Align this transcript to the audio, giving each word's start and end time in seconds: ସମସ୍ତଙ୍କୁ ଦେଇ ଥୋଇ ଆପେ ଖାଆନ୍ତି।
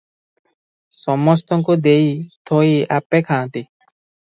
ସମସ୍ତଙ୍କୁ 0.99 1.77
ଦେଇ 1.89 2.09
ଥୋଇ 2.53 2.75
ଆପେ 2.99 3.23
ଖାଆନ୍ତି। 3.31 3.67